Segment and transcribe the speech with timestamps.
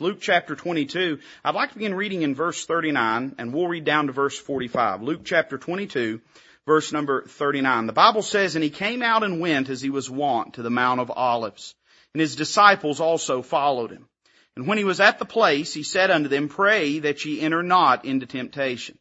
[0.00, 1.18] Luke chapter 22.
[1.44, 5.02] I'd like to begin reading in verse 39 and we'll read down to verse 45.
[5.02, 6.22] Luke chapter 22
[6.64, 7.86] verse number 39.
[7.86, 10.70] The Bible says, And he came out and went as he was wont to the
[10.70, 11.74] Mount of Olives.
[12.14, 14.08] And his disciples also followed him.
[14.56, 17.62] And when he was at the place, he said unto them, Pray that ye enter
[17.62, 18.98] not into temptation.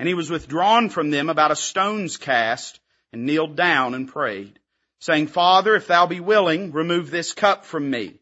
[0.00, 2.80] And he was withdrawn from them about a stone's cast
[3.12, 4.58] and kneeled down and prayed,
[4.98, 8.20] saying, Father, if thou be willing, remove this cup from me.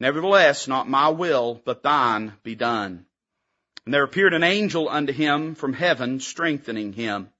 [0.00, 3.04] Nevertheless, not my will, but thine be done.
[3.84, 7.30] And there appeared an angel unto him from heaven, strengthening him.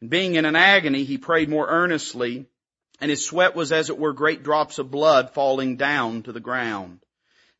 [0.00, 2.46] And being in an agony, he prayed more earnestly,
[3.00, 6.40] and his sweat was as it were great drops of blood falling down to the
[6.40, 7.00] ground.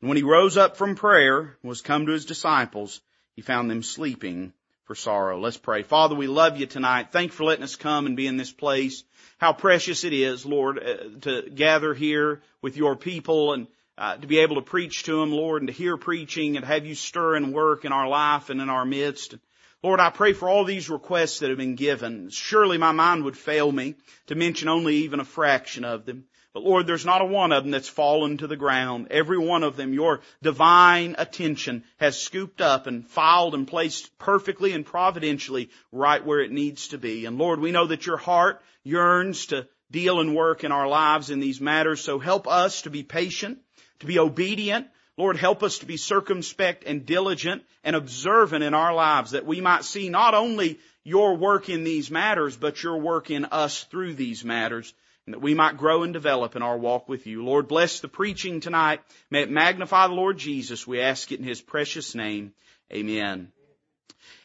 [0.00, 3.00] And when he rose up from prayer and was come to his disciples,
[3.36, 4.52] he found them sleeping
[4.84, 5.38] for sorrow.
[5.38, 5.82] Let's pray.
[5.82, 7.12] Father, we love you tonight.
[7.12, 9.04] Thank you for letting us come and be in this place.
[9.38, 13.66] How precious it is, Lord, uh, to gather here with your people and
[14.00, 16.86] uh, to be able to preach to them, Lord, and to hear preaching and have
[16.86, 19.34] you stir and work in our life and in our midst.
[19.82, 22.30] Lord, I pray for all these requests that have been given.
[22.30, 23.96] Surely my mind would fail me
[24.28, 26.24] to mention only even a fraction of them.
[26.54, 29.08] But Lord, there's not a one of them that's fallen to the ground.
[29.10, 34.72] Every one of them, your divine attention has scooped up and filed and placed perfectly
[34.72, 37.26] and providentially right where it needs to be.
[37.26, 41.30] And Lord, we know that your heart yearns to deal and work in our lives
[41.30, 42.00] in these matters.
[42.00, 43.58] So help us to be patient
[44.00, 44.88] to be obedient.
[45.16, 49.60] Lord, help us to be circumspect and diligent and observant in our lives that we
[49.60, 54.14] might see not only your work in these matters, but your work in us through
[54.14, 54.92] these matters
[55.26, 57.44] and that we might grow and develop in our walk with you.
[57.44, 59.00] Lord, bless the preaching tonight.
[59.30, 60.86] May it magnify the Lord Jesus.
[60.86, 62.52] We ask it in His precious name.
[62.92, 63.52] Amen.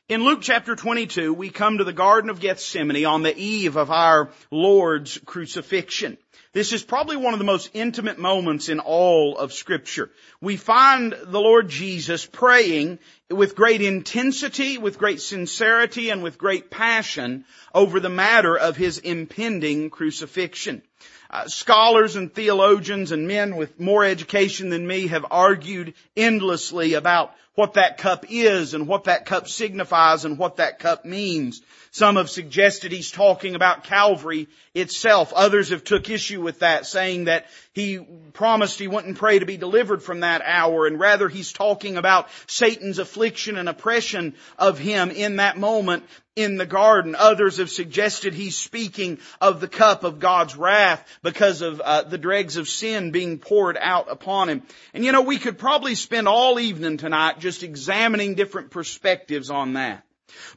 [0.08, 3.90] In Luke chapter 22, we come to the Garden of Gethsemane on the eve of
[3.90, 6.20] our Lord's crucifixion.
[6.56, 10.10] This is probably one of the most intimate moments in all of scripture.
[10.40, 16.70] We find the Lord Jesus praying with great intensity, with great sincerity, and with great
[16.70, 20.82] passion over the matter of his impending crucifixion.
[21.30, 27.34] Uh, scholars and theologians and men with more education than me have argued endlessly about
[27.56, 31.62] what that cup is and what that cup signifies and what that cup means.
[31.92, 35.34] Some have suggested he's talking about Calvary itself.
[35.34, 38.00] Others have took issue with that, saying that he
[38.32, 42.30] promised he wouldn't pray to be delivered from that hour, and rather he's talking about
[42.48, 46.06] Satan's affliction and oppression of him in that moment
[46.38, 47.16] in the garden.
[47.16, 52.18] Others have suggested he's speaking of the cup of God's wrath because of uh, the
[52.18, 54.64] dregs of sin being poured out upon him.
[54.94, 59.74] And you know, we could probably spend all evening tonight just examining different perspectives on
[59.74, 60.06] that.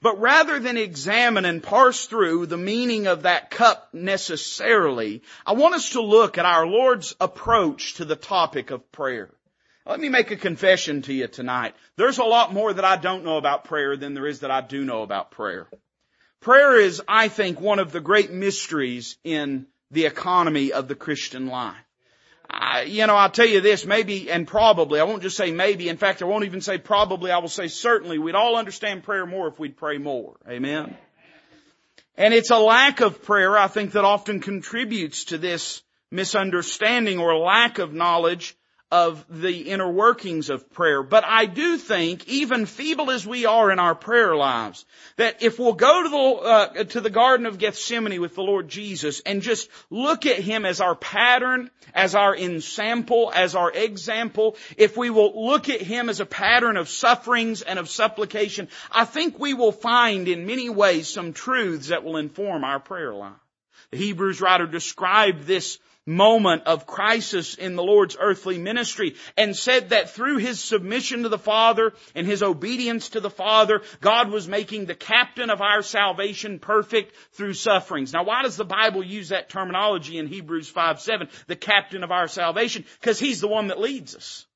[0.01, 5.75] But rather than examine and parse through the meaning of that cup necessarily, I want
[5.75, 9.31] us to look at our Lord's approach to the topic of prayer.
[9.87, 11.75] Let me make a confession to you tonight.
[11.97, 14.61] There's a lot more that I don't know about prayer than there is that I
[14.61, 15.67] do know about prayer.
[16.41, 21.47] Prayer is, I think, one of the great mysteries in the economy of the Christian
[21.47, 21.77] life.
[22.51, 25.89] I, you know, I'll tell you this, maybe and probably, I won't just say maybe,
[25.89, 29.27] in fact I won't even say probably, I will say certainly, we'd all understand prayer
[29.27, 30.37] more if we'd pray more.
[30.49, 30.97] Amen?
[32.17, 37.37] And it's a lack of prayer, I think, that often contributes to this misunderstanding or
[37.37, 38.57] lack of knowledge
[38.91, 41.03] of the inner workings of prayer.
[41.03, 45.59] But I do think, even feeble as we are in our prayer lives, that if
[45.59, 49.43] we'll go to the, uh, to the Garden of Gethsemane with the Lord Jesus and
[49.43, 55.11] just look at Him as our pattern, as our ensample, as our example, if we
[55.11, 59.53] will look at Him as a pattern of sufferings and of supplication, I think we
[59.53, 63.33] will find in many ways some truths that will inform our prayer life.
[63.91, 65.79] The Hebrews writer described this
[66.09, 71.29] moment of crisis in the Lord's earthly ministry and said that through his submission to
[71.29, 75.83] the Father and his obedience to the Father, God was making the captain of our
[75.83, 78.13] salvation perfect through sufferings.
[78.13, 82.11] Now why does the Bible use that terminology in Hebrews 5, 7, the captain of
[82.11, 82.85] our salvation?
[83.01, 84.48] Because he's the one that leads us.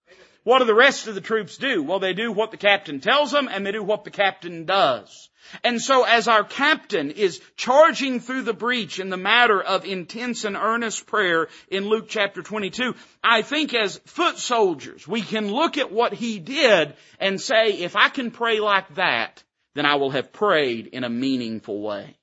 [0.45, 1.83] What do the rest of the troops do?
[1.83, 5.31] Well, they do what the captain tells them and they do what the captain does.
[5.63, 10.45] And so as our captain is charging through the breach in the matter of intense
[10.45, 15.79] and earnest prayer in Luke chapter 22, I think as foot soldiers, we can look
[15.79, 19.43] at what he did and say, if I can pray like that,
[19.75, 22.17] then I will have prayed in a meaningful way.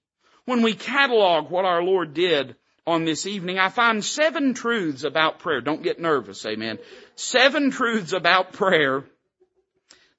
[0.45, 2.55] When we catalog what our Lord did
[2.87, 5.61] on this evening, I find seven truths about prayer.
[5.61, 6.79] Don't get nervous, amen.
[7.19, 9.03] Seven truths about prayer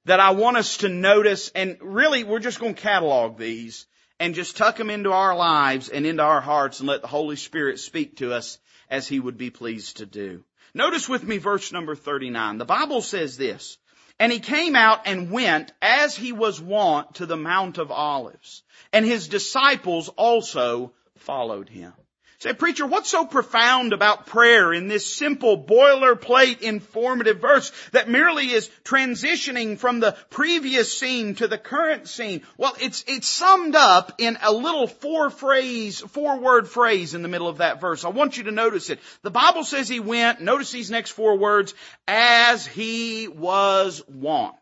[0.05, 3.87] that I want us to notice and really we're just going to catalog these
[4.19, 7.37] and just tuck them into our lives and into our hearts and let the Holy
[7.37, 10.43] Spirit speak to us as He would be pleased to do.
[10.75, 12.59] Notice with me verse number 39.
[12.59, 13.79] The Bible says this,
[14.19, 18.61] And he came out and went as he was wont to the Mount of Olives.
[18.93, 21.93] And his disciples also followed him.
[22.41, 28.49] Say, preacher, what's so profound about prayer in this simple boilerplate informative verse that merely
[28.49, 32.41] is transitioning from the previous scene to the current scene?
[32.57, 37.27] Well, it's, it's summed up in a little four phrase, four word phrase in the
[37.27, 38.03] middle of that verse.
[38.03, 38.99] I want you to notice it.
[39.21, 41.75] The Bible says he went, notice these next four words,
[42.07, 44.55] as he was wont.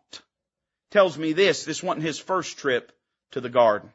[0.92, 2.92] Tells me this, this wasn't his first trip
[3.32, 3.94] to the garden.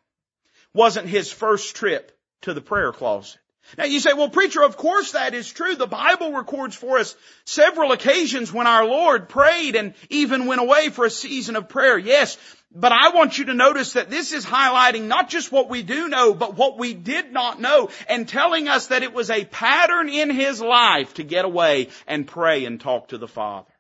[0.73, 3.41] Wasn't his first trip to the prayer closet.
[3.77, 5.75] Now you say, well preacher, of course that is true.
[5.75, 10.91] The Bible records for us several occasions when our Lord prayed and even went away
[10.91, 11.99] for a season of prayer.
[11.99, 12.39] Yes,
[12.75, 16.09] but I want you to notice that this is highlighting not just what we do
[16.09, 20.09] know, but what we did not know and telling us that it was a pattern
[20.09, 23.71] in His life to get away and pray and talk to the Father.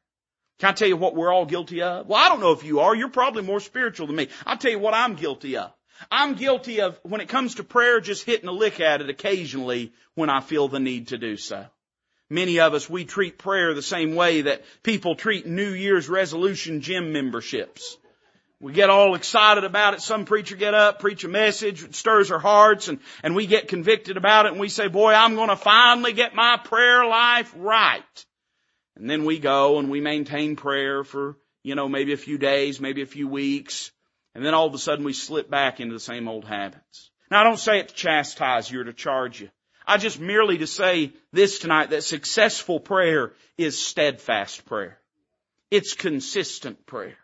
[0.60, 2.06] Can I tell you what we're all guilty of?
[2.06, 2.94] Well, I don't know if you are.
[2.94, 4.28] You're probably more spiritual than me.
[4.46, 5.72] I'll tell you what I'm guilty of.
[6.10, 9.92] I'm guilty of, when it comes to prayer, just hitting a lick at it occasionally
[10.14, 11.66] when I feel the need to do so.
[12.30, 16.80] Many of us, we treat prayer the same way that people treat New Year's resolution
[16.80, 17.96] gym memberships.
[18.60, 20.00] We get all excited about it.
[20.00, 23.68] Some preacher get up, preach a message, it stirs our hearts, and, and we get
[23.68, 28.24] convicted about it, and we say, boy, I'm gonna finally get my prayer life right.
[28.96, 32.80] And then we go and we maintain prayer for, you know, maybe a few days,
[32.80, 33.90] maybe a few weeks,
[34.34, 37.10] and then all of a sudden we slip back into the same old habits.
[37.30, 39.50] Now I don't say it to chastise you or to charge you.
[39.86, 44.98] I just merely to say this tonight that successful prayer is steadfast prayer.
[45.70, 47.16] It's consistent prayer.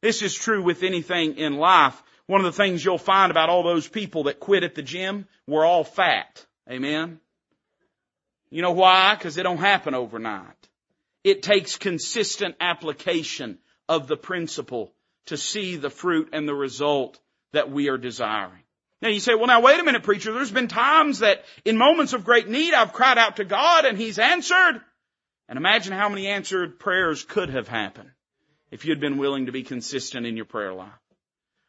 [0.00, 2.02] This is true with anything in life.
[2.26, 5.26] One of the things you'll find about all those people that quit at the gym,
[5.46, 6.44] we're all fat.
[6.70, 7.20] Amen?
[8.50, 9.14] You know why?
[9.14, 10.68] Because it don't happen overnight.
[11.22, 13.58] It takes consistent application
[13.88, 14.92] of the principle
[15.26, 17.18] to see the fruit and the result
[17.52, 18.62] that we are desiring.
[19.00, 22.12] Now you say, well now wait a minute preacher, there's been times that in moments
[22.12, 24.80] of great need I've cried out to God and He's answered.
[25.48, 28.10] And imagine how many answered prayers could have happened
[28.70, 30.88] if you'd been willing to be consistent in your prayer life.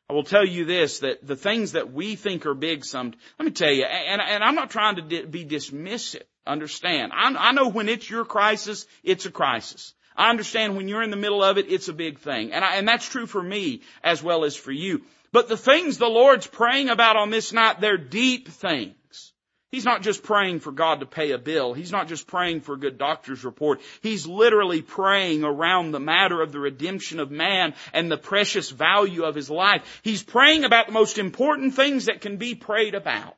[0.10, 3.46] I will tell you this, that the things that we think are big some, let
[3.46, 7.12] me tell you, and, and I'm not trying to di- be dismissive, understand.
[7.14, 9.94] I, I know when it's your crisis, it's a crisis.
[10.18, 12.54] I understand when you're in the middle of it, it's a big thing.
[12.54, 15.02] And, I, and that's true for me as well as for you.
[15.32, 18.96] But the things the Lord's praying about on this night, they're deep things.
[19.76, 21.74] He's not just praying for God to pay a bill.
[21.74, 23.82] He's not just praying for a good doctor's report.
[24.02, 29.24] He's literally praying around the matter of the redemption of man and the precious value
[29.24, 30.00] of his life.
[30.02, 33.36] He's praying about the most important things that can be prayed about.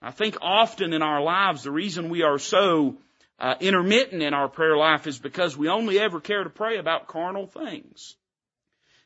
[0.00, 2.96] I think often in our lives, the reason we are so
[3.40, 7.08] uh, intermittent in our prayer life is because we only ever care to pray about
[7.08, 8.16] carnal things.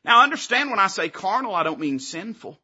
[0.03, 2.59] Now understand when I say carnal, I don't mean sinful.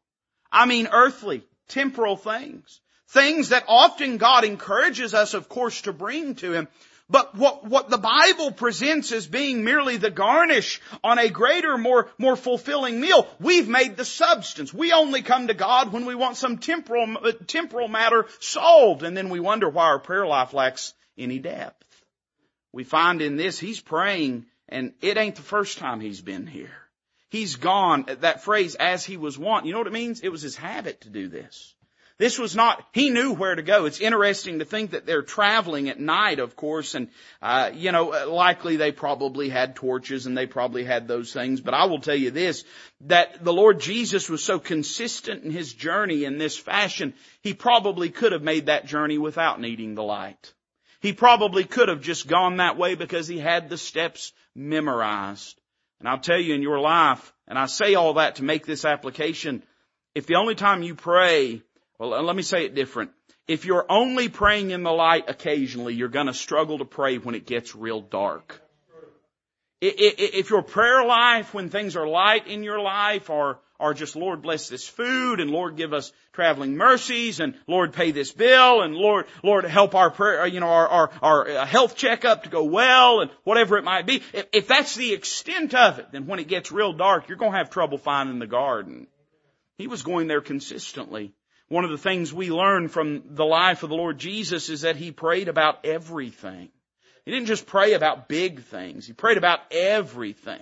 [0.50, 2.80] I mean earthly, temporal things.
[3.08, 6.68] Things that often God encourages us, of course, to bring to Him.
[7.10, 12.08] But what, what the Bible presents as being merely the garnish on a greater, more,
[12.16, 14.72] more fulfilling meal, we've made the substance.
[14.72, 17.16] We only come to God when we want some temporal,
[17.46, 21.86] temporal matter solved, and then we wonder why our prayer life lacks any depth.
[22.72, 26.70] We find in this, he's praying and it ain't the first time he's been here.
[27.28, 29.66] He's gone, that phrase, as he was wont.
[29.66, 30.20] You know what it means?
[30.20, 31.74] It was his habit to do this.
[32.18, 33.86] This was not, he knew where to go.
[33.86, 37.08] It's interesting to think that they're traveling at night, of course, and,
[37.40, 41.74] uh, you know, likely they probably had torches and they probably had those things, but
[41.74, 42.64] I will tell you this,
[43.02, 48.10] that the Lord Jesus was so consistent in his journey in this fashion, he probably
[48.10, 50.52] could have made that journey without needing the light.
[51.02, 55.60] He probably could have just gone that way because he had the steps memorized.
[55.98, 58.84] And I'll tell you in your life, and I say all that to make this
[58.84, 59.64] application,
[60.14, 61.62] if the only time you pray,
[61.98, 63.10] well, let me say it different.
[63.48, 67.46] If you're only praying in the light occasionally, you're gonna struggle to pray when it
[67.46, 68.62] gets real dark.
[69.80, 74.40] If your prayer life, when things are light in your life, are are just Lord
[74.40, 78.94] bless this food and Lord give us traveling mercies and Lord pay this bill and
[78.94, 82.64] Lord, Lord help our prayer, you know, our, our, our uh, health checkup to go
[82.64, 84.22] well and whatever it might be.
[84.32, 87.52] If, if that's the extent of it, then when it gets real dark, you're going
[87.52, 89.08] to have trouble finding the garden.
[89.76, 91.34] He was going there consistently.
[91.68, 94.96] One of the things we learn from the life of the Lord Jesus is that
[94.96, 96.68] He prayed about everything.
[97.24, 99.06] He didn't just pray about big things.
[99.06, 100.60] He prayed about everything.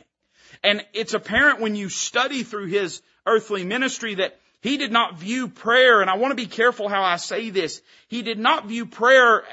[0.62, 5.48] And it's apparent when you study through his earthly ministry that he did not view
[5.48, 8.86] prayer, and I want to be careful how I say this, he did not view
[8.86, 9.44] prayer uh,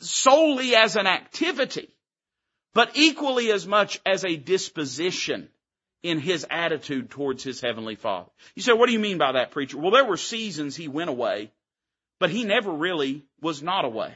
[0.00, 1.88] solely as an activity,
[2.72, 5.48] but equally as much as a disposition
[6.02, 8.30] in his attitude towards his heavenly father.
[8.54, 9.78] You say, what do you mean by that, preacher?
[9.78, 11.52] Well, there were seasons he went away,
[12.18, 14.14] but he never really was not away.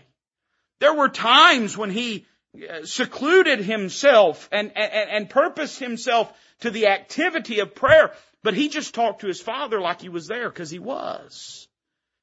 [0.80, 6.88] There were times when he uh, secluded himself and, and, and purposed himself to the
[6.88, 8.12] activity of prayer,
[8.47, 11.67] but he just talked to his father like he was there because he was.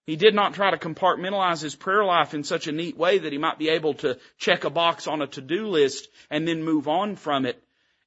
[0.06, 3.34] He did not try to compartmentalize his prayer life in such a neat way that
[3.34, 6.88] he might be able to check a box on a to-do list and then move
[6.88, 7.62] on from it.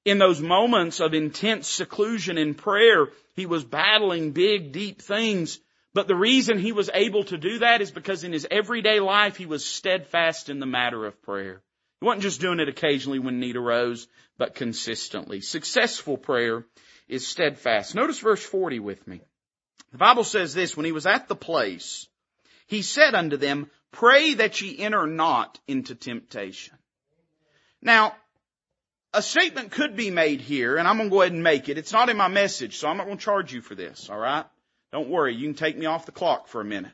[0.07, 5.61] In those moments of intense seclusion in prayer, he was battling big, deep things.
[5.93, 9.37] But the reason he was able to do that is because in his everyday life
[9.37, 11.61] he was steadfast in the matter of prayer.
[12.01, 14.09] He wasn't just doing it occasionally when need arose,
[14.39, 15.43] but consistently.
[15.43, 16.65] Successful prayer
[17.09, 17.95] is steadfast.
[17.95, 19.21] Notice verse 40 with me.
[19.93, 22.09] The Bible says this, when he was at the place,
[22.67, 26.77] he said unto them, pray that ye enter not into temptation.
[27.81, 28.15] Now,
[29.15, 31.79] a statement could be made here, and I'm going to go ahead and make it.
[31.79, 34.45] It's not in my message, so I'm not going to charge you for this, alright?
[34.93, 36.93] Don't worry, you can take me off the clock for a minute.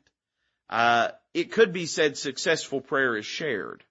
[0.69, 3.83] Uh, it could be said successful prayer is shared.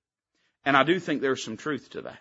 [0.63, 2.19] And I do think there's some truth to that.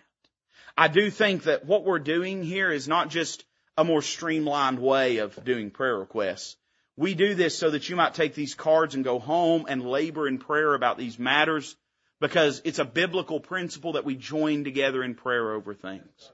[0.77, 3.43] I do think that what we're doing here is not just
[3.77, 6.57] a more streamlined way of doing prayer requests.
[6.97, 10.27] We do this so that you might take these cards and go home and labor
[10.27, 11.75] in prayer about these matters
[12.19, 16.31] because it's a biblical principle that we join together in prayer over things.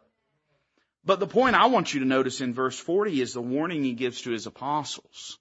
[1.05, 3.93] But the point I want you to notice in verse 40 is the warning he
[3.93, 5.39] gives to his apostles.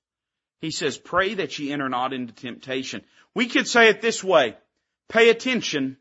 [0.61, 3.03] He says, pray that ye enter not into temptation.
[3.35, 4.57] We could say it this way,
[5.09, 5.97] pay attention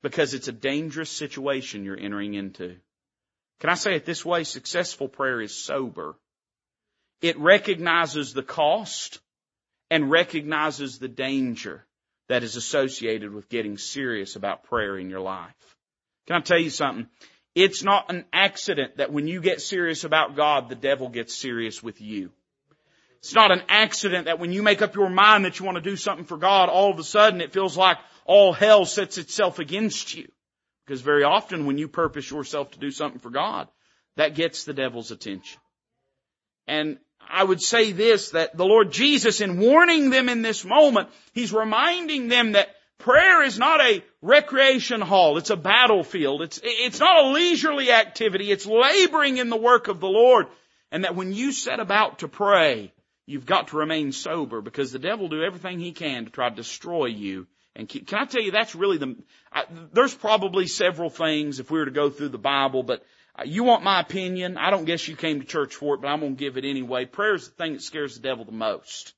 [0.00, 2.76] because it's a dangerous situation you're entering into.
[3.62, 4.42] Can I say it this way?
[4.42, 6.16] Successful prayer is sober.
[7.20, 9.20] It recognizes the cost
[9.88, 11.84] and recognizes the danger
[12.28, 15.54] that is associated with getting serious about prayer in your life.
[16.26, 17.06] Can I tell you something?
[17.54, 21.80] It's not an accident that when you get serious about God, the devil gets serious
[21.80, 22.32] with you.
[23.20, 25.88] It's not an accident that when you make up your mind that you want to
[25.88, 29.60] do something for God, all of a sudden it feels like all hell sets itself
[29.60, 30.26] against you.
[30.92, 33.66] Because very often when you purpose yourself to do something for God,
[34.16, 35.58] that gets the devil's attention.
[36.66, 41.08] And I would say this, that the Lord Jesus, in warning them in this moment,
[41.32, 45.38] He's reminding them that prayer is not a recreation hall.
[45.38, 46.42] It's a battlefield.
[46.42, 48.52] It's, it's not a leisurely activity.
[48.52, 50.48] It's laboring in the work of the Lord.
[50.90, 52.92] And that when you set about to pray,
[53.24, 56.50] you've got to remain sober because the devil will do everything he can to try
[56.50, 59.16] to destroy you and can I tell you that's really the,
[59.50, 63.02] I, there's probably several things if we were to go through the Bible, but
[63.34, 64.58] uh, you want my opinion?
[64.58, 66.66] I don't guess you came to church for it, but I'm going to give it
[66.66, 67.06] anyway.
[67.06, 69.14] Prayer is the thing that scares the devil the most.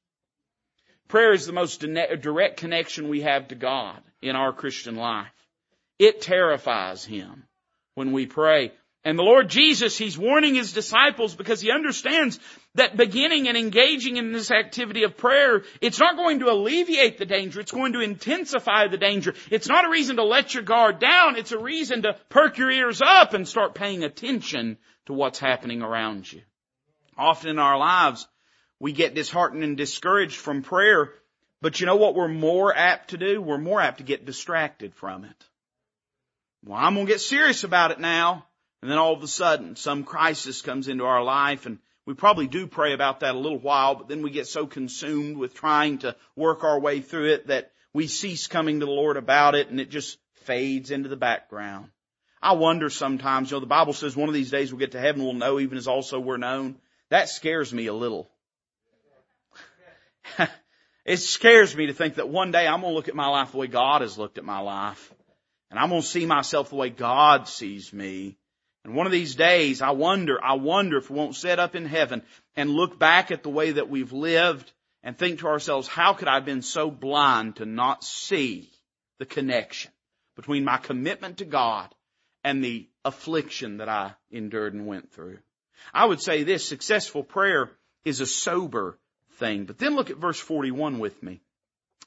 [1.09, 5.27] Prayer is the most direct connection we have to God in our Christian life.
[5.99, 7.45] It terrifies Him
[7.95, 8.73] when we pray.
[9.05, 12.41] And the Lord Jesus, He's warning His disciples because He understands
[12.75, 17.27] that beginning and engaging in this activity of prayer, it's not going to alleviate the
[17.27, 19.35] danger, it's going to intensify the danger.
[19.51, 22.71] It's not a reason to let your guard down, it's a reason to perk your
[22.71, 26.41] ears up and start paying attention to what's happening around you.
[27.19, 28.27] Often in our lives,
[28.81, 31.13] we get disheartened and discouraged from prayer,
[31.61, 33.41] but you know what we're more apt to do?
[33.41, 35.45] We're more apt to get distracted from it.
[36.65, 38.47] Well, I'm gonna get serious about it now.
[38.85, 42.47] And then all of a sudden, some crisis comes into our life and we probably
[42.47, 46.01] do pray about that a little while, but then we get so consumed with trying
[46.01, 49.71] to work our way through it that we cease coming to the Lord about it
[49.71, 51.89] and it just fades into the background.
[52.43, 55.01] I wonder sometimes, you know, the Bible says one of these days we'll get to
[55.01, 56.77] heaven, we'll know even as also we're known.
[57.09, 58.31] That scares me a little.
[61.07, 63.53] it scares me to think that one day I'm going to look at my life
[63.53, 65.11] the way God has looked at my life.
[65.71, 68.37] And I'm going to see myself the way God sees me.
[68.85, 71.87] And one of these days, I wonder, I wonder if we won't sit up in
[71.87, 72.23] heaven
[72.55, 74.71] and look back at the way that we've lived
[75.03, 78.71] and think to ourselves, how could I have been so blind to not see
[79.19, 79.91] the connection
[80.37, 81.95] between my commitment to God
[82.43, 85.39] and the affliction that I endured and went through?
[85.93, 87.71] I would say this, successful prayer
[88.05, 88.99] is a sober
[89.39, 89.65] thing.
[89.65, 91.41] But then look at verse 41 with me.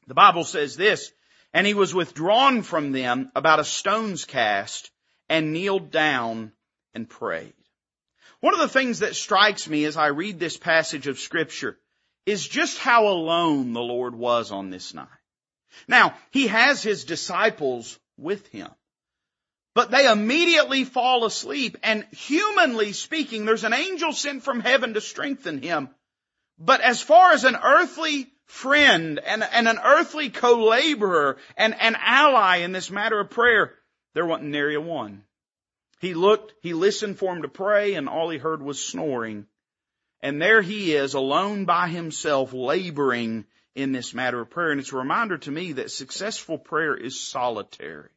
[0.07, 1.11] The Bible says this,
[1.53, 4.91] and he was withdrawn from them about a stone's cast
[5.27, 6.51] and kneeled down
[6.97, 7.53] and prayed.
[8.39, 11.77] One of the things that strikes me as I read this passage of scripture
[12.25, 15.07] is just how alone the Lord was on this night.
[15.87, 18.69] Now, He has His disciples with Him.
[19.75, 25.01] But they immediately fall asleep and humanly speaking, there's an angel sent from heaven to
[25.01, 25.89] strengthen him.
[26.57, 32.57] But as far as an earthly friend and, and an earthly co-laborer and an ally
[32.57, 33.75] in this matter of prayer,
[34.15, 35.26] there wasn't nary a one.
[35.99, 39.47] He looked, he listened for him to pray and all he heard was snoring.
[40.21, 44.71] And there he is alone by himself laboring in this matter of prayer.
[44.71, 48.09] And it's a reminder to me that successful prayer is solitary.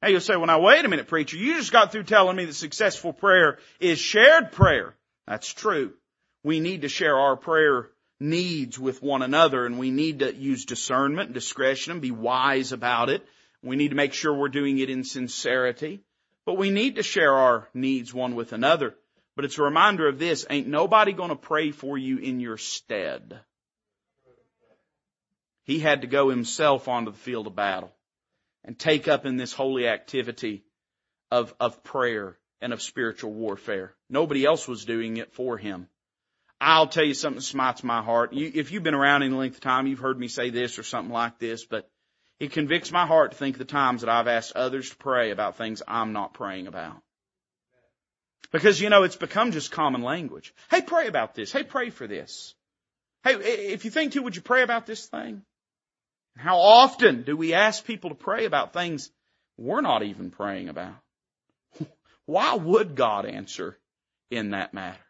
[0.00, 2.44] Now you'll say, well now wait a minute preacher, you just got through telling me
[2.44, 4.94] that successful prayer is shared prayer.
[5.26, 5.94] That's true.
[6.44, 7.88] We need to share our prayer
[8.20, 12.72] needs with one another and we need to use discernment and discretion and be wise
[12.72, 13.26] about it.
[13.62, 16.00] We need to make sure we're doing it in sincerity.
[16.48, 18.94] But we need to share our needs one with another.
[19.36, 23.38] But it's a reminder of this, ain't nobody gonna pray for you in your stead.
[25.64, 27.92] He had to go himself onto the field of battle
[28.64, 30.64] and take up in this holy activity
[31.30, 33.94] of, of prayer and of spiritual warfare.
[34.08, 35.86] Nobody else was doing it for him.
[36.58, 38.32] I'll tell you something that smites my heart.
[38.32, 40.82] You, if you've been around any length of time, you've heard me say this or
[40.82, 41.90] something like this, but
[42.40, 45.56] it convicts my heart to think the times that I've asked others to pray about
[45.56, 47.02] things I'm not praying about.
[48.52, 50.54] Because, you know, it's become just common language.
[50.70, 51.52] Hey, pray about this.
[51.52, 52.54] Hey, pray for this.
[53.24, 55.42] Hey, if you think to, would you pray about this thing?
[56.36, 59.10] How often do we ask people to pray about things
[59.56, 60.94] we're not even praying about?
[62.26, 63.76] Why would God answer
[64.30, 65.00] in that matter?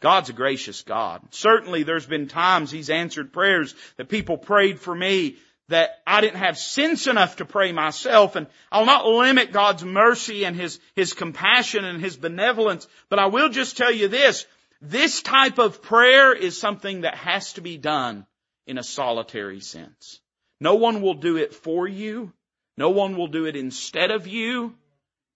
[0.00, 1.22] God's a gracious God.
[1.30, 5.36] Certainly there's been times He's answered prayers that people prayed for me
[5.68, 10.44] that I didn't have sense enough to pray myself and I'll not limit God's mercy
[10.44, 14.46] and His, His compassion and His benevolence, but I will just tell you this,
[14.80, 18.26] this type of prayer is something that has to be done
[18.66, 20.20] in a solitary sense.
[20.60, 22.32] No one will do it for you.
[22.76, 24.74] No one will do it instead of you.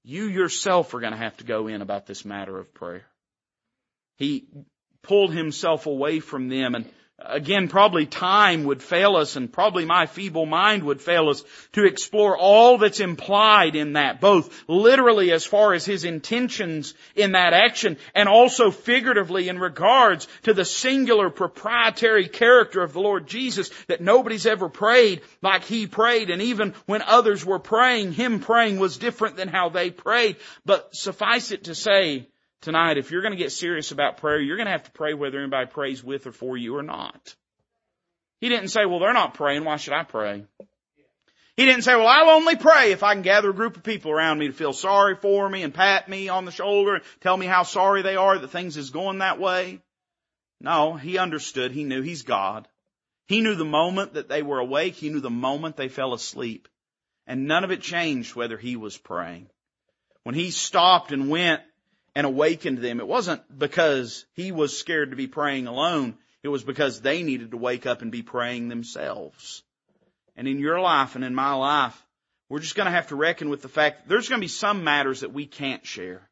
[0.04, 3.06] You yourself are going to have to go in about this matter of prayer.
[4.16, 4.46] He
[5.02, 6.88] pulled himself away from them and
[7.26, 11.84] again, probably time would fail us and probably my feeble mind would fail us to
[11.84, 17.52] explore all that's implied in that, both literally as far as his intentions in that
[17.52, 23.70] action and also figuratively in regards to the singular proprietary character of the Lord Jesus
[23.86, 28.78] that nobody's ever prayed like he prayed and even when others were praying, him praying
[28.78, 30.36] was different than how they prayed.
[30.64, 32.28] But suffice it to say,
[32.62, 35.12] tonight, if you're going to get serious about prayer, you're going to have to pray
[35.14, 37.36] whether anybody prays with or for you or not.
[38.40, 39.64] He didn't say, well, they're not praying.
[39.64, 40.44] Why should I pray?
[41.56, 44.10] He didn't say, well, I'll only pray if I can gather a group of people
[44.10, 47.36] around me to feel sorry for me and pat me on the shoulder and tell
[47.36, 49.80] me how sorry they are that things is going that way.
[50.60, 51.72] No, he understood.
[51.72, 52.68] He knew he's God.
[53.26, 54.94] He knew the moment that they were awake.
[54.94, 56.68] He knew the moment they fell asleep.
[57.26, 59.48] And none of it changed whether he was praying.
[60.22, 61.62] When he stopped and went
[62.14, 63.00] and awakened them.
[63.00, 66.18] It wasn't because he was scared to be praying alone.
[66.42, 69.62] It was because they needed to wake up and be praying themselves.
[70.36, 72.00] And in your life and in my life,
[72.48, 74.48] we're just going to have to reckon with the fact that there's going to be
[74.48, 76.28] some matters that we can't share.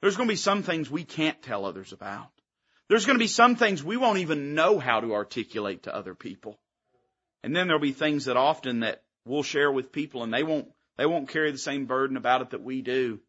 [0.00, 2.28] There's going to be some things we can't tell others about.
[2.88, 6.14] There's going to be some things we won't even know how to articulate to other
[6.14, 6.58] people.
[7.44, 10.68] And then there'll be things that often that we'll share with people and they won't,
[10.96, 13.20] they won't carry the same burden about it that we do.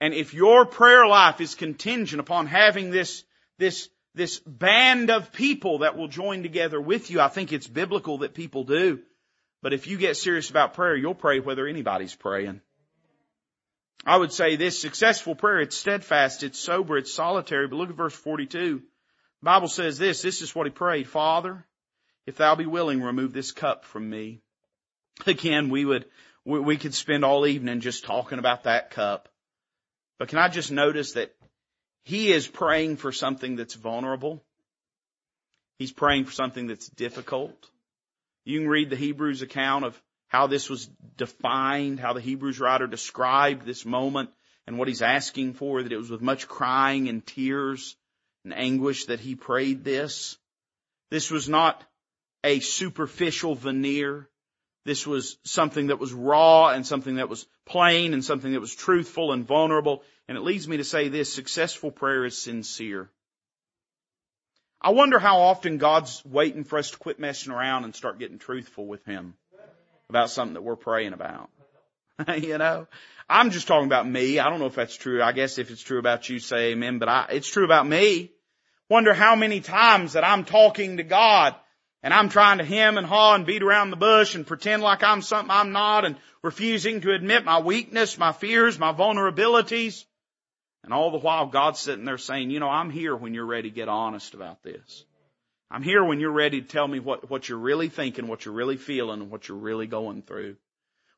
[0.00, 3.24] And if your prayer life is contingent upon having this,
[3.58, 8.18] this, this band of people that will join together with you, I think it's biblical
[8.18, 9.00] that people do.
[9.60, 12.60] But if you get serious about prayer, you'll pray whether anybody's praying.
[14.06, 17.96] I would say this successful prayer, it's steadfast, it's sober, it's solitary, but look at
[17.96, 18.78] verse 42.
[18.78, 21.66] The Bible says this, this is what he prayed, Father,
[22.24, 24.40] if thou be willing, remove this cup from me.
[25.26, 26.06] Again, we would,
[26.44, 29.28] we could spend all evening just talking about that cup.
[30.18, 31.34] But can I just notice that
[32.04, 34.42] he is praying for something that's vulnerable?
[35.78, 37.70] He's praying for something that's difficult.
[38.44, 42.86] You can read the Hebrews account of how this was defined, how the Hebrews writer
[42.86, 44.30] described this moment
[44.66, 47.96] and what he's asking for, that it was with much crying and tears
[48.44, 50.36] and anguish that he prayed this.
[51.10, 51.82] This was not
[52.44, 54.27] a superficial veneer.
[54.88, 58.74] This was something that was raw and something that was plain and something that was
[58.74, 60.02] truthful and vulnerable.
[60.26, 63.10] And it leads me to say this, successful prayer is sincere.
[64.80, 68.38] I wonder how often God's waiting for us to quit messing around and start getting
[68.38, 69.34] truthful with Him
[70.08, 71.50] about something that we're praying about.
[72.38, 72.86] you know,
[73.28, 74.38] I'm just talking about me.
[74.38, 75.22] I don't know if that's true.
[75.22, 78.32] I guess if it's true about you, say amen, but I, it's true about me.
[78.88, 81.56] Wonder how many times that I'm talking to God
[82.02, 85.02] and I'm trying to hem and haw and beat around the bush and pretend like
[85.02, 90.04] I'm something I'm not and refusing to admit my weakness, my fears, my vulnerabilities.
[90.84, 93.68] And all the while God's sitting there saying, you know, I'm here when you're ready
[93.68, 95.04] to get honest about this.
[95.70, 98.54] I'm here when you're ready to tell me what, what you're really thinking, what you're
[98.54, 100.56] really feeling, and what you're really going through.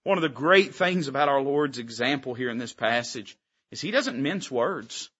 [0.02, 3.36] One of the great things about our Lord's example here in this passage
[3.70, 5.10] is He doesn't mince words.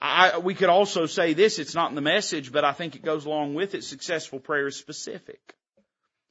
[0.00, 3.02] I, we could also say this, it's not in the message, but I think it
[3.02, 3.82] goes along with it.
[3.82, 5.40] Successful prayer is specific.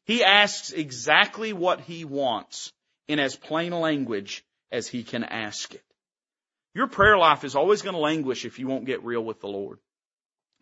[0.06, 2.72] He asks exactly what he wants
[3.08, 5.84] in as plain language as he can ask it.
[6.76, 9.48] Your prayer life is always going to languish if you won't get real with the
[9.48, 9.80] Lord.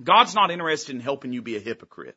[0.01, 2.15] God's not interested in helping you be a hypocrite.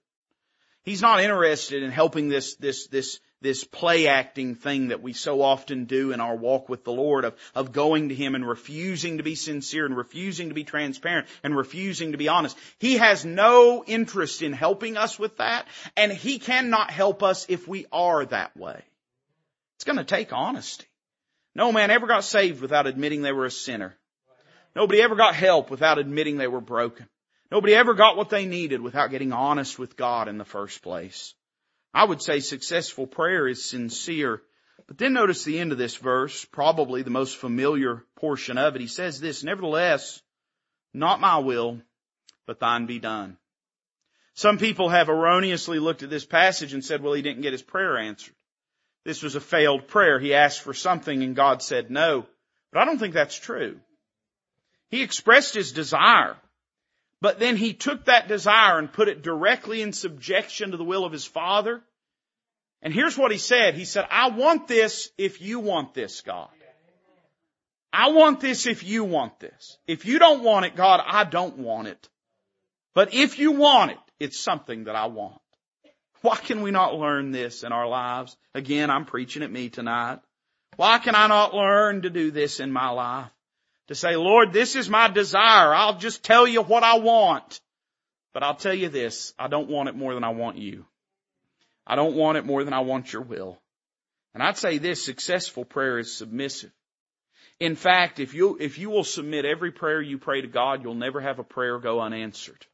[0.87, 5.43] He's not interested in helping this, this, this, this play acting thing that we so
[5.43, 9.17] often do in our walk with the Lord of, of going to Him and refusing
[9.17, 12.57] to be sincere and refusing to be transparent and refusing to be honest.
[12.79, 17.67] He has no interest in helping us with that and He cannot help us if
[17.67, 18.81] we are that way.
[19.75, 20.87] It's to take honesty.
[21.57, 23.97] No man ever got saved without admitting they were a sinner.
[24.77, 27.09] Nobody ever got help without admitting they were broken.
[27.51, 31.35] Nobody ever got what they needed without getting honest with God in the first place.
[31.95, 34.43] I would say successful prayer is sincere.
[34.87, 38.81] But then notice the end of this verse, probably the most familiar portion of it.
[38.81, 40.21] He says this, nevertheless,
[40.93, 41.81] not my will,
[42.47, 43.37] but thine be done.
[44.35, 47.63] Some people have erroneously looked at this passage and said, well, he didn't get his
[47.63, 48.35] prayer answered.
[49.05, 50.19] This was a failed prayer.
[50.19, 52.27] He asked for something and God said no.
[52.73, 53.81] But I don't think that's true.
[54.91, 56.37] He expressed his desire.
[57.27, 61.05] But then he took that desire and put it directly in subjection to the will
[61.05, 61.83] of his father.
[62.83, 63.75] And here's what he said.
[63.75, 66.51] He said, I want this if you want this, God.
[67.93, 69.77] I want this if you want this.
[69.89, 72.09] If you don't want it, God, I don't want it.
[72.95, 75.41] But if you want it, it's something that I want.
[76.21, 78.37] Why can we not learn this in our lives?
[78.55, 80.21] Again, I'm preaching at me tonight.
[80.77, 83.33] Why can I not learn to do this in my life?
[83.89, 85.75] To say, Lord, this is my desire.
[85.75, 87.61] I'll just tell you what I want.
[88.33, 90.85] But I'll tell you this, I don't want it more than I want you.
[91.87, 93.59] I don't want it more than I want your will.
[94.35, 96.73] And I'd say this, successful prayer is submissive.
[97.59, 100.95] In fact, if you, if you will submit every prayer you pray to God, you'll
[100.95, 102.67] never have a prayer go unanswered.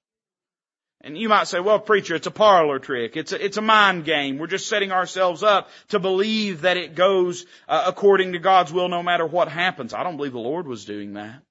[1.04, 3.16] And you might say, well, preacher, it's a parlor trick.
[3.16, 4.38] It's a, it's a mind game.
[4.38, 8.88] We're just setting ourselves up to believe that it goes uh, according to God's will
[8.88, 9.92] no matter what happens.
[9.92, 11.42] I don't believe the Lord was doing that.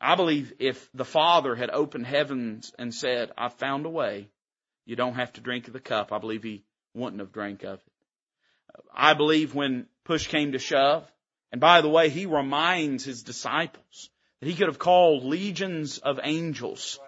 [0.00, 4.28] I believe if the Father had opened heavens and said, I've found a way,
[4.84, 7.78] you don't have to drink of the cup, I believe He wouldn't have drank of
[7.78, 8.84] it.
[8.92, 11.10] I believe when push came to shove,
[11.52, 16.18] and by the way, He reminds His disciples that He could have called legions of
[16.22, 16.98] angels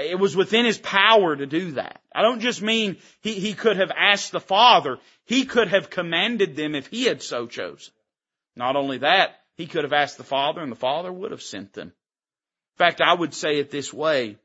[0.00, 2.00] it was within his power to do that.
[2.14, 4.98] I don't just mean he, he could have asked the Father.
[5.24, 7.92] He could have commanded them if he had so chosen.
[8.56, 11.72] Not only that, he could have asked the Father and the Father would have sent
[11.72, 11.88] them.
[11.88, 14.36] In fact, I would say it this way.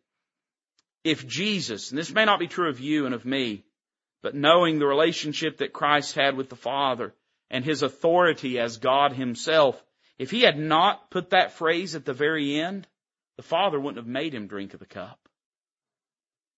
[1.04, 3.64] If Jesus, and this may not be true of you and of me,
[4.22, 7.14] but knowing the relationship that Christ had with the Father
[7.50, 9.84] and his authority as God himself,
[10.18, 12.88] if he had not put that phrase at the very end,
[13.36, 15.23] the Father wouldn't have made him drink of the cup.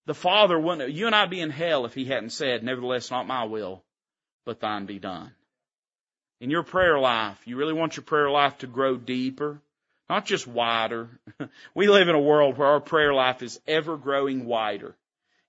[0.05, 3.27] The Father wouldn't, you and I'd be in hell if He hadn't said, nevertheless not
[3.27, 3.83] my will,
[4.45, 5.31] but thine be done.
[6.39, 9.61] In your prayer life, you really want your prayer life to grow deeper,
[10.09, 11.09] not just wider.
[11.73, 14.95] we live in a world where our prayer life is ever growing wider.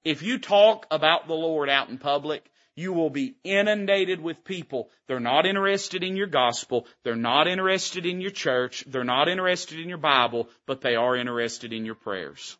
[0.05, 4.90] If you talk about the Lord out in public, you will be inundated with people.
[5.07, 6.87] They're not interested in your gospel.
[7.03, 8.85] They're not interested in your church.
[8.87, 12.57] They're not interested in your Bible, but they are interested in your prayers.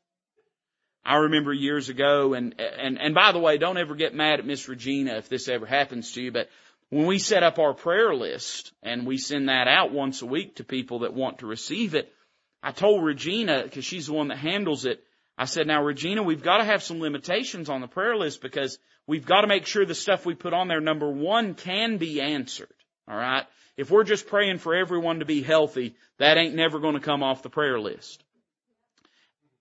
[1.07, 4.47] I remember years ago, and, and, and by the way, don't ever get mad at
[4.47, 6.49] Miss Regina if this ever happens to you, but
[6.91, 10.57] when we set up our prayer list and we send that out once a week
[10.57, 12.13] to people that want to receive it,
[12.61, 15.03] I told Regina, because she's the one that handles it,
[15.39, 18.77] I said, now Regina, we've got to have some limitations on the prayer list because
[19.07, 22.21] we've got to make sure the stuff we put on there, number one, can be
[22.21, 22.73] answered.
[23.09, 23.45] Alright?
[23.77, 27.23] If we're just praying for everyone to be healthy, that ain't never going to come
[27.23, 28.25] off the prayer list.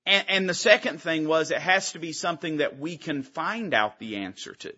[0.05, 3.73] And, and the second thing was it has to be something that we can find
[3.73, 4.73] out the answer to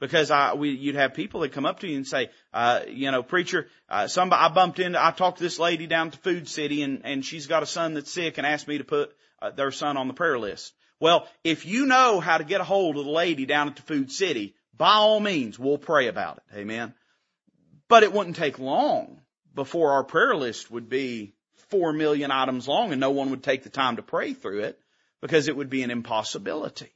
[0.00, 3.10] because I, we, you'd have people that come up to you and say, uh, you
[3.10, 6.48] know, preacher, uh, somebody, I bumped into, I talked to this lady down to Food
[6.48, 9.50] City and, and she's got a son that's sick and asked me to put uh,
[9.50, 10.72] their son on the prayer list.
[11.00, 13.82] Well, if you know how to get a hold of the lady down at the
[13.82, 16.58] Food City, by all means, we'll pray about it.
[16.58, 16.94] Amen.
[17.88, 19.20] But it wouldn't take long
[19.54, 21.34] before our prayer list would be
[21.70, 24.80] four million items long and no one would take the time to pray through it
[25.20, 26.90] because it would be an impossibility.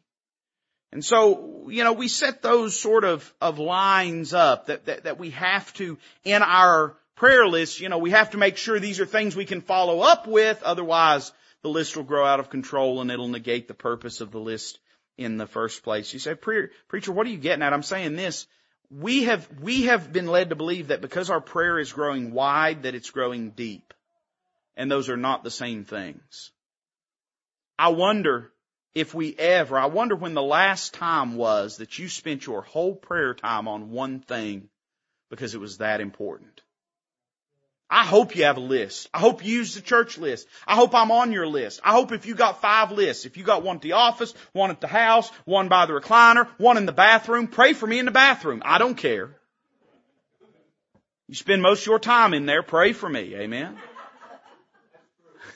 [0.93, 5.19] And so, you know, we set those sort of, of lines up that, that, that
[5.19, 9.01] we have to, in our prayer list, you know, we have to make sure these
[9.01, 10.63] are things we can follow up with.
[10.63, 11.33] Otherwise,
[11.63, 14.81] the list will grow out of control and it'll negate the purpose of the list
[15.17, 16.13] in the first place.
[16.13, 17.73] You say, preacher, what are you getting at?
[17.73, 18.47] I'm saying this.
[18.91, 22.83] we have, we have been led to believe that because our prayer is growing wide,
[22.83, 23.95] that it's growing deep.
[24.77, 26.51] And those are not the same things.
[27.79, 28.53] I wonder
[28.95, 32.95] if we ever, I wonder when the last time was that you spent your whole
[32.95, 34.69] prayer time on one thing
[35.31, 36.61] because it was that important.
[37.89, 39.11] I hope you have a list.
[39.13, 40.49] I hope you use the church list.
[40.67, 41.81] I hope I'm on your list.
[41.85, 44.71] I hope if you got five lists, if you got one at the office, one
[44.71, 48.07] at the house, one by the recliner, one in the bathroom, pray for me in
[48.07, 48.63] the bathroom.
[48.65, 49.37] I don't care.
[51.29, 53.35] You spend most of your time in there, pray for me.
[53.35, 53.77] Amen.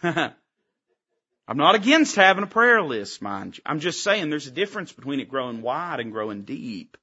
[1.48, 3.62] I'm not against having a prayer list, mind you.
[3.66, 6.96] I'm just saying there's a difference between it growing wide and growing deep.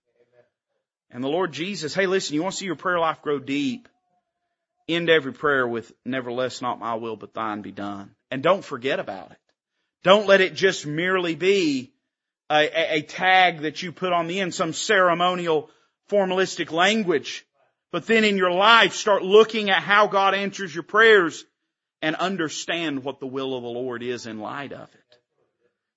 [1.09, 3.87] And the Lord Jesus, hey listen, you want to see your prayer life grow deep?
[4.89, 8.11] End every prayer with, nevertheless not my will but thine be done.
[8.31, 9.37] And don't forget about it.
[10.03, 11.93] Don't let it just merely be
[12.49, 15.69] a, a, a tag that you put on the end, some ceremonial
[16.09, 17.45] formalistic language.
[17.91, 21.45] But then in your life, start looking at how God answers your prayers
[22.03, 25.17] and understand what the will of the Lord is in light of it.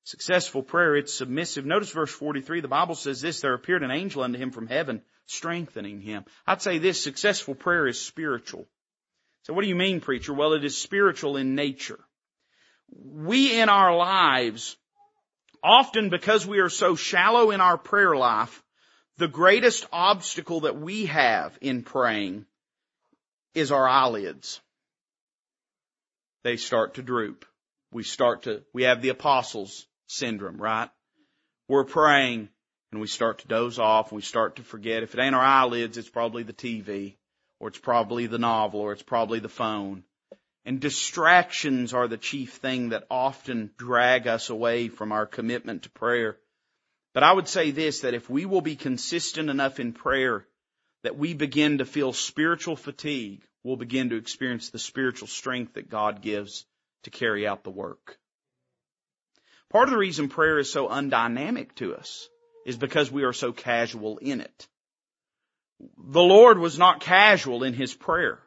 [0.04, 1.66] Successful prayer, it's submissive.
[1.66, 5.02] Notice verse 43, the Bible says this, there appeared an angel unto him from heaven,
[5.26, 6.24] strengthening him.
[6.46, 8.68] I'd say this, successful prayer is spiritual.
[9.42, 10.32] So what do you mean, preacher?
[10.32, 11.98] Well, it is spiritual in nature.
[12.88, 14.76] We in our lives,
[15.60, 18.62] often because we are so shallow in our prayer life,
[19.18, 22.46] the greatest obstacle that we have in praying
[23.54, 24.60] is our eyelids
[26.46, 27.44] they start to droop.
[27.90, 30.88] We start to, we have the apostles syndrome, right?
[31.68, 32.50] We're praying
[32.92, 35.02] and we start to doze off and we start to forget.
[35.02, 37.16] If it ain't our eyelids, it's probably the TV
[37.59, 40.04] or it's probably the novel or it's probably the phone.
[40.64, 45.90] And distractions are the chief thing that often drag us away from our commitment to
[45.90, 46.37] prayer.
[47.12, 50.46] But I would say this, that if we will be consistent enough in prayer
[51.06, 55.88] that we begin to feel spiritual fatigue we'll begin to experience the spiritual strength that
[55.88, 56.64] God gives
[57.04, 58.18] to carry out the work.
[59.70, 62.28] Part of the reason prayer is so undynamic to us
[62.64, 64.68] is because we are so casual in it.
[65.96, 68.40] The Lord was not casual in His prayer,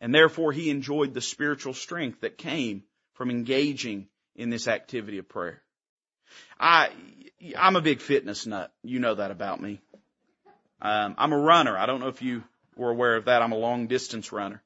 [0.00, 2.82] and therefore He enjoyed the spiritual strength that came
[3.14, 5.62] from engaging in this activity of prayer.
[6.58, 6.90] I,
[7.56, 8.72] I'm a big fitness nut.
[8.82, 9.80] You know that about me.
[10.80, 11.76] Um, I'm a runner.
[11.76, 12.44] I don't know if you
[12.76, 13.42] were aware of that.
[13.42, 14.62] I'm a long distance runner.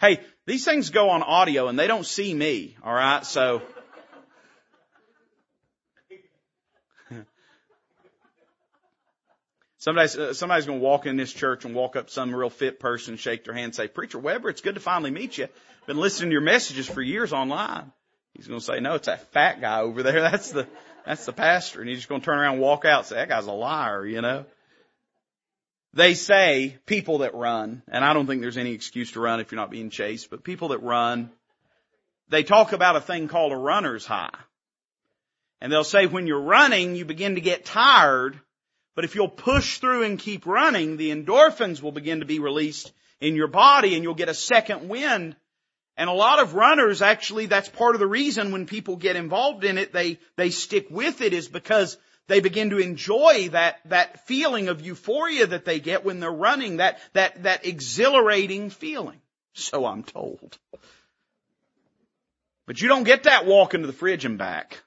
[0.00, 3.24] Hey, these things go on audio and they don't see me, alright?
[3.24, 3.62] So,
[9.78, 12.80] Somebody's, uh, somebody's going to walk in this church and walk up some real fit
[12.80, 15.48] person, shake their hand, and say, "Preacher Weber, it's good to finally meet you.
[15.86, 17.92] Been listening to your messages for years online."
[18.32, 20.20] He's going to say, "No, it's that fat guy over there.
[20.30, 20.66] That's the
[21.04, 23.16] that's the pastor." And he's just going to turn around and walk out and say,
[23.16, 24.46] "That guy's a liar," you know.
[25.94, 29.52] They say people that run, and I don't think there's any excuse to run if
[29.52, 31.30] you're not being chased, but people that run,
[32.28, 34.34] they talk about a thing called a runner's high.
[35.60, 38.38] And they'll say when you're running, you begin to get tired,
[38.96, 42.92] but if you'll push through and keep running, the endorphins will begin to be released
[43.20, 45.36] in your body and you'll get a second wind.
[45.96, 49.62] And a lot of runners actually, that's part of the reason when people get involved
[49.62, 54.26] in it, they, they stick with it is because they begin to enjoy that, that
[54.26, 59.20] feeling of euphoria that they get when they're running, that, that, that exhilarating feeling.
[59.52, 60.58] So I'm told.
[62.66, 64.82] But you don't get that walking to the fridge and back.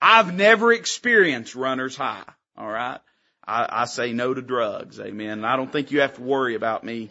[0.00, 2.24] I've never experienced runner's high.
[2.58, 3.00] Alright?
[3.44, 5.00] I, I say no to drugs.
[5.00, 5.44] Amen.
[5.44, 7.08] I don't think you have to worry about me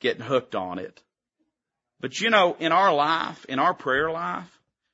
[0.00, 1.02] getting hooked on it.
[2.00, 4.50] But you know, in our life, in our prayer life,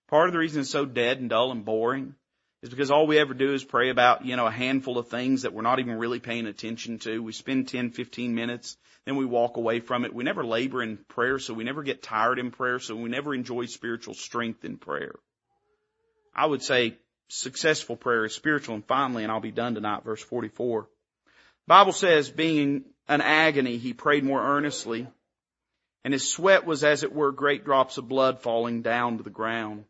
[0.09, 2.15] part of the reason it's so dead and dull and boring
[2.63, 5.43] is because all we ever do is pray about, you know, a handful of things
[5.43, 7.23] that we're not even really paying attention to.
[7.23, 10.15] We spend 10, 15 minutes, then we walk away from it.
[10.15, 13.35] We never labor in prayer, so we never get tired in prayer, so we never
[13.35, 15.15] enjoy spiritual strength in prayer.
[16.35, 20.23] I would say successful prayer is spiritual and finally, and I'll be done tonight, verse
[20.23, 20.87] 44.
[21.67, 25.07] Bible says, being in an agony, he prayed more earnestly,
[26.05, 29.31] and his sweat was as it were great drops of blood falling down to the
[29.31, 29.85] ground.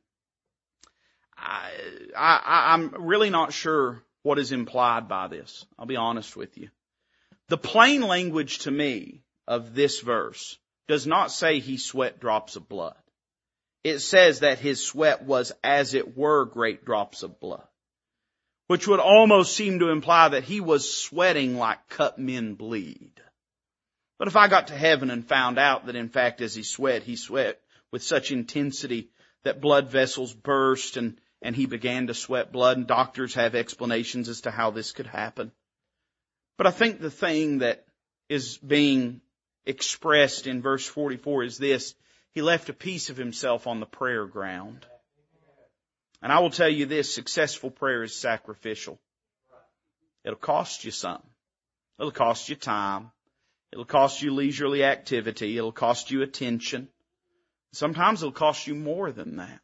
[1.40, 1.70] I,
[2.16, 5.64] I, I'm really not sure what is implied by this.
[5.78, 6.68] I'll be honest with you.
[7.48, 12.68] The plain language to me of this verse does not say he sweat drops of
[12.68, 12.96] blood.
[13.82, 17.66] It says that his sweat was as it were great drops of blood,
[18.66, 23.14] which would almost seem to imply that he was sweating like cut men bleed.
[24.18, 27.02] But if I got to heaven and found out that in fact as he sweat,
[27.02, 27.58] he sweat
[27.90, 29.08] with such intensity
[29.44, 34.28] that blood vessels burst and and he began to sweat blood and doctors have explanations
[34.28, 35.52] as to how this could happen.
[36.56, 37.84] But I think the thing that
[38.28, 39.20] is being
[39.64, 41.94] expressed in verse 44 is this.
[42.32, 44.86] He left a piece of himself on the prayer ground.
[46.22, 48.98] And I will tell you this, successful prayer is sacrificial.
[50.24, 51.28] It'll cost you something.
[51.98, 53.10] It'll cost you time.
[53.72, 55.56] It'll cost you leisurely activity.
[55.56, 56.88] It'll cost you attention.
[57.72, 59.60] Sometimes it'll cost you more than that.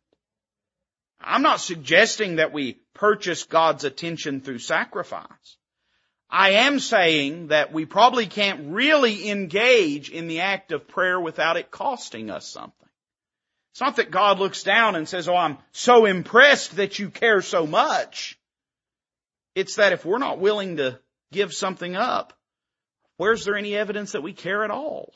[1.27, 5.57] I'm not suggesting that we purchase God's attention through sacrifice.
[6.31, 11.57] I am saying that we probably can't really engage in the act of prayer without
[11.57, 12.89] it costing us something.
[13.73, 17.43] It's not that God looks down and says, oh, I'm so impressed that you care
[17.43, 18.39] so much.
[19.55, 21.01] It's that if we're not willing to
[21.33, 22.33] give something up,
[23.17, 25.13] where's there any evidence that we care at all?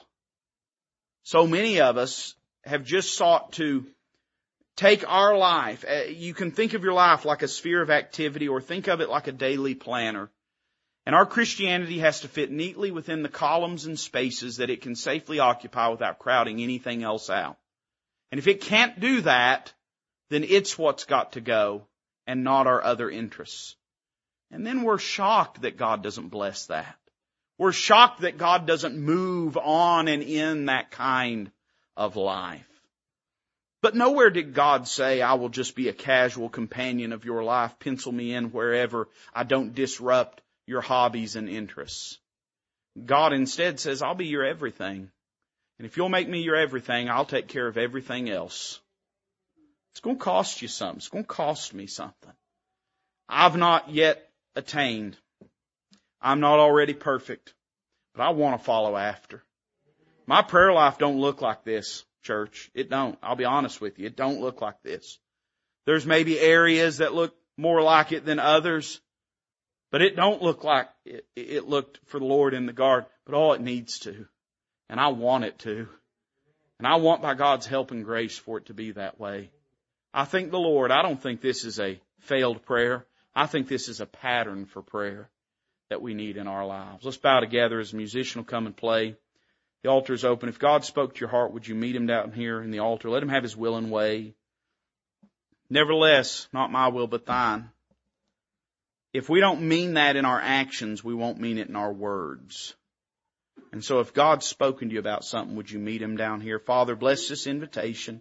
[1.23, 3.87] So many of us have just sought to
[4.80, 5.84] take our life.
[5.86, 9.02] Uh, you can think of your life like a sphere of activity or think of
[9.02, 10.30] it like a daily planner.
[11.04, 14.96] And our Christianity has to fit neatly within the columns and spaces that it can
[14.96, 17.58] safely occupy without crowding anything else out.
[18.32, 19.72] And if it can't do that,
[20.30, 21.86] then it's what's got to go
[22.26, 23.76] and not our other interests.
[24.50, 26.96] And then we're shocked that God doesn't bless that.
[27.58, 31.50] We're shocked that God doesn't move on and in that kind
[31.98, 32.69] of life.
[33.82, 37.78] But nowhere did God say, I will just be a casual companion of your life,
[37.78, 42.18] pencil me in wherever I don't disrupt your hobbies and interests.
[43.06, 45.10] God instead says, I'll be your everything.
[45.78, 48.80] And if you'll make me your everything, I'll take care of everything else.
[49.92, 50.98] It's going to cost you something.
[50.98, 52.32] It's going to cost me something.
[53.28, 55.16] I've not yet attained.
[56.20, 57.54] I'm not already perfect,
[58.14, 59.42] but I want to follow after.
[60.26, 62.70] My prayer life don't look like this, church.
[62.74, 63.18] It don't.
[63.22, 64.06] I'll be honest with you.
[64.06, 65.18] It don't look like this.
[65.87, 69.00] There's maybe areas that look more like it than others.
[69.90, 73.35] But it don't look like it, it looked for the Lord in the garden, but
[73.35, 74.26] all it needs to.
[74.88, 75.88] And I want it to.
[76.78, 79.50] And I want by God's help and grace for it to be that way.
[80.14, 83.04] I think the Lord, I don't think this is a failed prayer.
[83.35, 85.28] I think this is a pattern for prayer
[85.88, 87.04] that we need in our lives.
[87.04, 89.16] Let's bow together as a musician will come and play.
[89.82, 90.48] The altar is open.
[90.48, 93.08] If God spoke to your heart, would you meet him down here in the altar?
[93.08, 94.34] Let him have his will and way.
[95.70, 97.70] Nevertheless, not my will, but thine.
[99.12, 102.74] If we don't mean that in our actions, we won't mean it in our words.
[103.72, 106.58] And so if God's spoken to you about something, would you meet him down here?
[106.58, 108.20] Father, bless this invitation.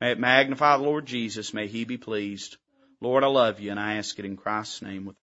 [0.00, 1.54] May it magnify the Lord Jesus.
[1.54, 2.56] May he be pleased.
[3.00, 5.16] Lord, I love you and I ask it in Christ's name with